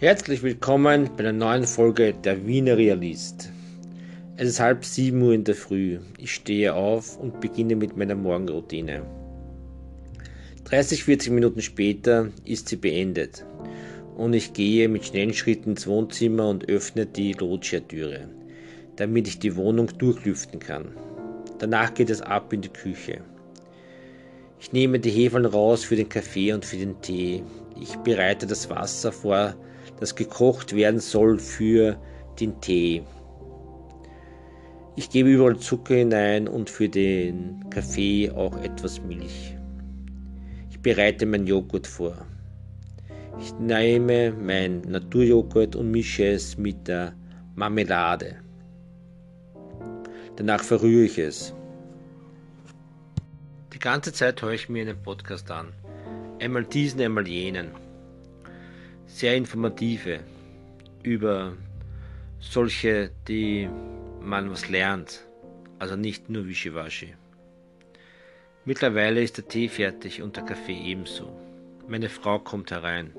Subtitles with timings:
[0.00, 3.52] Herzlich willkommen bei einer neuen Folge der Wiener Realist.
[4.38, 5.98] Es ist halb sieben Uhr in der Früh.
[6.16, 9.02] Ich stehe auf und beginne mit meiner Morgenroutine.
[10.64, 13.44] 30, 40 Minuten später ist sie beendet
[14.16, 18.26] und ich gehe mit schnellen Schritten ins Wohnzimmer und öffne die Loggia-Türe,
[18.96, 20.96] damit ich die Wohnung durchlüften kann.
[21.58, 23.20] Danach geht es ab in die Küche.
[24.60, 27.42] Ich nehme die Hefeln raus für den Kaffee und für den Tee.
[27.78, 29.54] Ich bereite das Wasser vor,
[30.00, 31.96] das gekocht werden soll für
[32.40, 33.02] den Tee.
[34.96, 39.56] Ich gebe überall Zucker hinein und für den Kaffee auch etwas Milch.
[40.70, 42.16] Ich bereite mein Joghurt vor.
[43.38, 47.14] Ich nehme mein Naturjoghurt und mische es mit der
[47.54, 48.36] Marmelade.
[50.36, 51.54] Danach verrühre ich es.
[53.72, 55.68] Die ganze Zeit höre ich mir einen Podcast an.
[56.40, 57.68] Einmal diesen, einmal jenen.
[59.12, 60.20] Sehr informative
[61.02, 61.52] über
[62.40, 63.68] solche, die
[64.20, 65.26] man was lernt.
[65.78, 67.14] Also nicht nur Wischiwaschi.
[68.64, 71.28] Mittlerweile ist der Tee fertig und der Kaffee ebenso.
[71.88, 73.12] Meine Frau kommt herein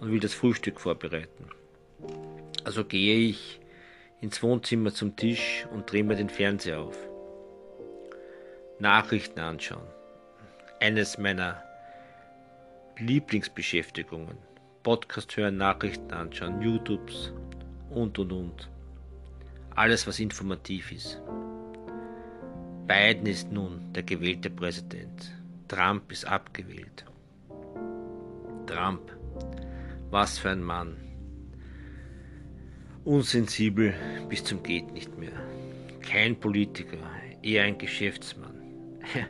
[0.00, 1.48] und will das Frühstück vorbereiten.
[2.64, 3.60] Also gehe ich
[4.20, 6.96] ins Wohnzimmer zum Tisch und drehe mir den Fernseher auf.
[8.78, 9.88] Nachrichten anschauen.
[10.80, 11.62] Eines meiner
[12.98, 14.45] Lieblingsbeschäftigungen.
[14.86, 17.32] Podcast hören, Nachrichten anschauen, YouTubes
[17.90, 18.70] und und und.
[19.74, 21.20] Alles, was informativ ist.
[22.86, 25.32] Biden ist nun der gewählte Präsident.
[25.66, 27.04] Trump ist abgewählt.
[28.68, 29.10] Trump,
[30.10, 30.96] was für ein Mann.
[33.04, 33.92] Unsensibel
[34.28, 35.32] bis zum geht nicht mehr.
[36.00, 36.98] Kein Politiker,
[37.42, 38.54] eher ein Geschäftsmann.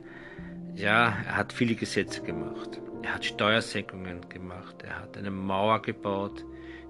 [0.74, 2.78] Ja, er hat viele Gesetze gemacht.
[3.06, 4.82] Er hat Steuersenkungen gemacht.
[4.82, 6.44] Er hat eine Mauer gebaut,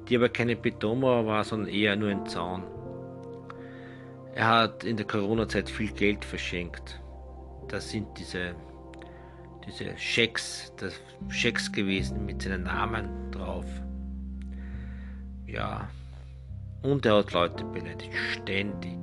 [0.09, 2.63] die aber keine Betonmauer war, sondern eher nur ein Zaun.
[4.35, 6.99] Er hat in der Corona-Zeit viel Geld verschenkt.
[7.69, 8.55] Das sind diese,
[9.67, 13.67] diese Schecks, das Schecks gewesen mit seinen Namen drauf.
[15.47, 15.87] Ja.
[16.83, 18.97] Und er hat Leute beleidigt, ständig.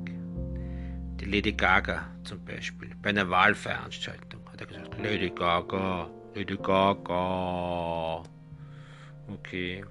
[1.20, 8.24] Die Lady Gaga zum Beispiel, bei einer Wahlveranstaltung hat er gesagt, Lady Gaga, Lady Gaga.
[9.28, 9.84] Okay.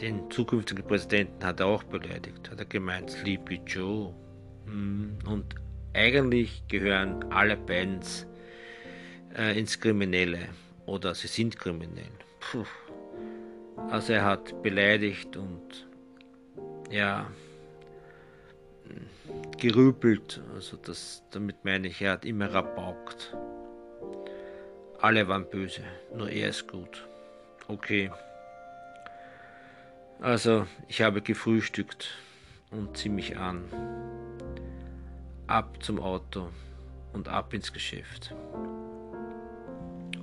[0.00, 4.14] Den zukünftigen Präsidenten hat er auch beleidigt, hat er gemeint, Sleepy Joe.
[4.66, 5.54] Hm, und
[5.94, 8.26] eigentlich gehören alle Bands
[9.36, 10.48] äh, ins Kriminelle
[10.84, 12.04] oder sie sind kriminell.
[12.40, 12.66] Puh.
[13.90, 15.86] Also er hat beleidigt und
[16.90, 17.26] ja
[19.58, 20.42] gerübelt.
[20.54, 23.34] Also das, damit meine ich, er hat immer rabaukt.
[25.00, 25.82] Alle waren böse,
[26.14, 27.06] nur er ist gut.
[27.68, 28.10] Okay.
[30.20, 32.08] Also, ich habe gefrühstückt
[32.70, 33.64] und zieh mich an.
[35.46, 36.48] Ab zum Auto
[37.12, 38.34] und ab ins Geschäft.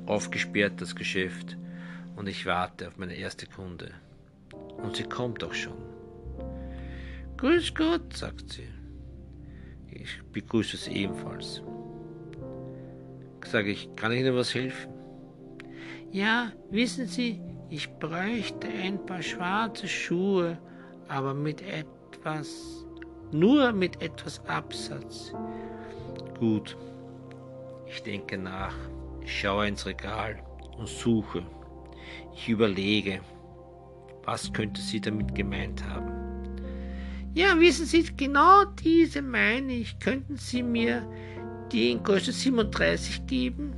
[0.05, 1.55] Aufgesperrt das Geschäft
[2.15, 3.91] und ich warte auf meine erste Kunde.
[4.77, 5.77] Und sie kommt auch schon.
[7.37, 8.67] Grüß Gott, sagt sie.
[9.91, 11.61] Ich begrüße sie ebenfalls.
[13.45, 14.91] Sage ich, kann ich Ihnen was helfen?
[16.11, 20.57] Ja, wissen Sie, ich bräuchte ein paar schwarze Schuhe,
[21.07, 22.85] aber mit etwas,
[23.31, 25.33] nur mit etwas Absatz.
[26.39, 26.77] Gut,
[27.87, 28.75] ich denke nach,
[29.23, 30.41] ich schaue ins Regal
[30.77, 31.45] und suche.
[32.35, 33.21] Ich überlege,
[34.23, 36.11] was könnte sie damit gemeint haben.
[37.35, 39.97] Ja, wissen Sie, genau diese meine ich.
[39.99, 41.01] Könnten Sie mir
[41.73, 43.73] die in Größe 37 geben?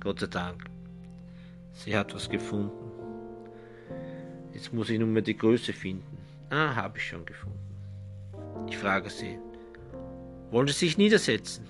[0.00, 0.64] Gott sei Dank.
[1.72, 2.72] Sie hat was gefunden.
[4.54, 6.16] Jetzt muss ich nur mehr die Größe finden.
[6.50, 7.58] Ah, habe ich schon gefunden.
[8.68, 9.38] Ich frage sie.
[10.50, 11.66] Wollen Sie sich niedersetzen?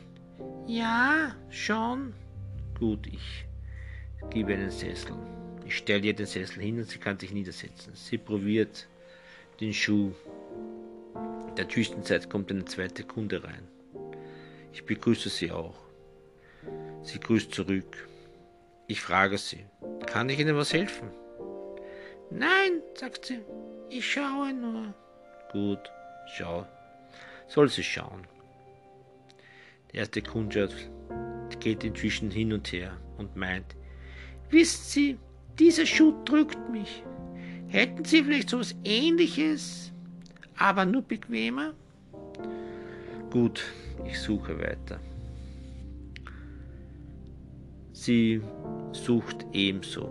[0.66, 2.12] Ja, schon.
[2.78, 3.46] Gut, ich
[4.31, 5.14] gebe einen Sessel.
[5.66, 7.93] Ich stelle ihr den Sessel hin und sie kann sich niedersetzen.
[7.94, 8.87] Sie probiert
[9.61, 10.12] den Schuh.
[11.49, 13.66] In der Zwischenzeit kommt eine zweite Kunde rein.
[14.78, 15.75] Ich begrüße sie auch.
[17.02, 18.08] Sie grüßt zurück.
[18.86, 19.66] Ich frage sie,
[20.06, 21.10] kann ich Ihnen was helfen?
[22.30, 23.40] Nein, sagt sie,
[23.90, 24.94] ich schaue nur.
[25.50, 25.80] Gut,
[26.36, 26.64] schau.
[27.48, 28.25] Soll sie schauen.
[29.90, 30.76] Die erste Kundschaft
[31.58, 33.75] geht inzwischen hin und her und meint,
[34.50, 35.19] wissen Sie,
[35.58, 37.02] dieser Schuh drückt mich.
[37.66, 39.92] Hätten Sie vielleicht so etwas ähnliches,
[40.56, 41.75] aber nur bequemer?
[43.30, 43.62] Gut,
[44.06, 44.98] ich suche weiter.
[47.92, 48.40] Sie
[48.92, 50.08] sucht ebenso.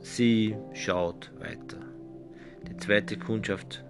[0.00, 1.78] Sie schaut weiter.
[2.66, 3.84] Die zweite Kundschaft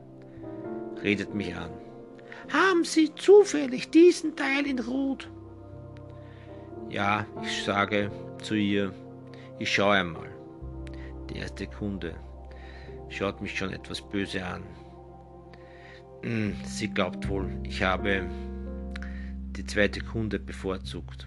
[1.02, 1.70] redet mich an.
[2.52, 5.30] Haben Sie zufällig diesen Teil in Rot?
[6.88, 8.10] Ja, ich sage
[8.42, 8.92] zu ihr,
[9.60, 10.28] ich schaue einmal.
[11.28, 12.14] Der erste Kunde
[13.08, 14.64] schaut mich schon etwas böse an.
[16.22, 18.28] Hm, sie glaubt wohl, ich habe
[19.52, 21.26] die zweite Kunde bevorzugt.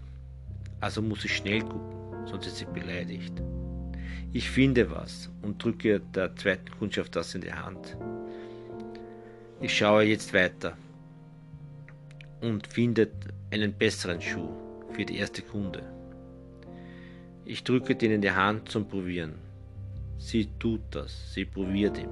[0.81, 3.41] Also muss ich schnell gucken, sonst ist sie beleidigt.
[4.31, 7.97] Ich finde was und drücke der zweiten Kundschaft das in die Hand.
[9.61, 10.77] Ich schaue jetzt weiter
[12.41, 13.09] und finde
[13.51, 14.49] einen besseren Schuh
[14.91, 15.81] für die erste Kunde.
[17.45, 19.35] Ich drücke den in die Hand zum Probieren.
[20.17, 22.09] Sie tut das, sie probiert ihn.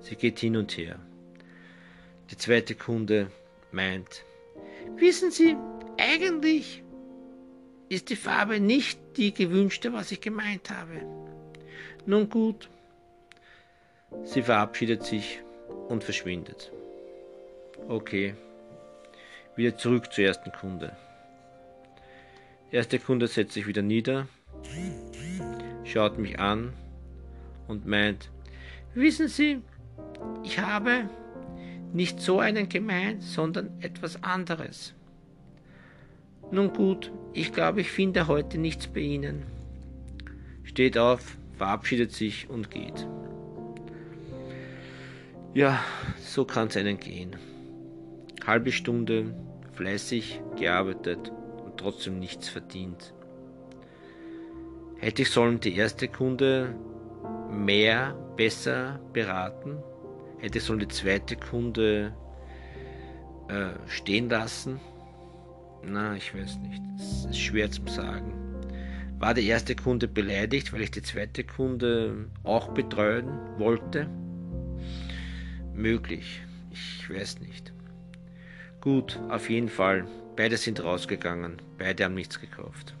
[0.00, 0.98] Sie geht hin und her.
[2.32, 3.30] Die zweite Kunde
[3.72, 4.24] meint,
[4.96, 5.54] wissen Sie,
[5.98, 6.82] eigentlich
[7.90, 11.02] ist die Farbe nicht die gewünschte, was ich gemeint habe.
[12.06, 12.70] Nun gut.
[14.24, 15.40] Sie verabschiedet sich
[15.88, 16.72] und verschwindet.
[17.86, 18.34] Okay.
[19.54, 20.96] Wieder zurück zur ersten Kunde.
[22.70, 24.26] Erste Kunde setzt sich wieder nieder,
[25.84, 26.72] schaut mich an
[27.68, 28.30] und meint,
[28.94, 29.60] wissen Sie,
[30.42, 31.10] ich habe
[31.92, 34.94] nicht so einen gemeint, sondern etwas anderes.
[36.50, 39.44] Nun gut, ich glaube, ich finde heute nichts bei Ihnen.
[40.64, 43.06] Steht auf, verabschiedet sich und geht.
[45.54, 45.82] Ja,
[46.18, 47.36] so kann es einen gehen.
[48.46, 49.34] Halbe Stunde
[49.72, 51.32] fleißig gearbeitet
[51.64, 53.14] und trotzdem nichts verdient.
[54.96, 56.74] Hätte ich sollen die erste Kunde
[57.50, 59.78] mehr, besser beraten?
[60.42, 62.12] Hätte sollen die zweite Kunde
[63.46, 64.80] äh, stehen lassen?
[65.84, 66.82] Na, ich weiß nicht.
[66.96, 68.34] Es ist schwer zu sagen.
[69.20, 74.08] War der erste Kunde beleidigt, weil ich die zweite Kunde auch betreuen wollte?
[75.74, 76.42] Möglich.
[76.72, 77.72] Ich weiß nicht.
[78.80, 80.08] Gut, auf jeden Fall.
[80.34, 81.62] Beide sind rausgegangen.
[81.78, 82.96] Beide haben nichts gekauft.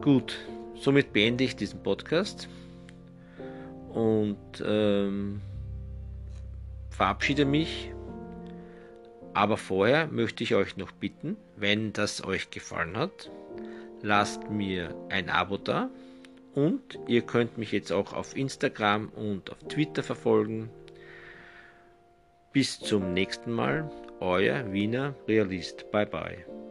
[0.00, 0.38] Gut,
[0.76, 2.48] somit beende ich diesen Podcast
[3.96, 5.40] und ähm,
[6.90, 7.92] verabschiede mich.
[9.32, 13.30] Aber vorher möchte ich euch noch bitten, wenn das euch gefallen hat,
[14.02, 15.90] lasst mir ein Abo da
[16.54, 20.70] und ihr könnt mich jetzt auch auf Instagram und auf Twitter verfolgen.
[22.52, 23.90] Bis zum nächsten Mal,
[24.20, 25.90] euer Wiener Realist.
[25.90, 26.65] Bye bye.